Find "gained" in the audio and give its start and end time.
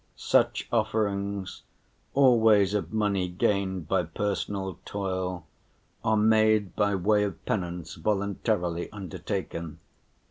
3.27-3.87